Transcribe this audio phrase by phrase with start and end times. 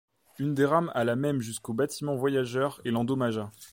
[0.39, 3.51] Une des rames alla même jusqu'au bâtiment voyageurs et l'endommagea.